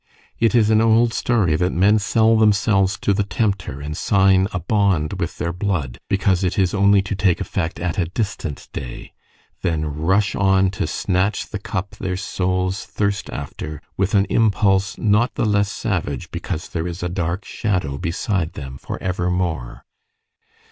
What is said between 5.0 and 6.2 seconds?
with their blood,